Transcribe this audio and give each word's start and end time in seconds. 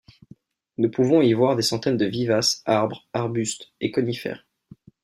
Nous 0.79 0.89
pouvons 0.89 1.21
y 1.21 1.31
voir 1.33 1.55
des 1.55 1.61
centaines 1.61 1.95
de 1.97 2.07
vivaces, 2.07 2.63
arbres, 2.65 3.07
arbustes 3.13 3.71
et 3.81 3.91
conifères. 3.91 4.47